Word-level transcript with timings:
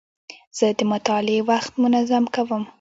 زه 0.57 0.67
د 0.77 0.79
مطالعې 0.91 1.39
وخت 1.49 1.71
منظم 1.83 2.23
کوم. 2.35 2.63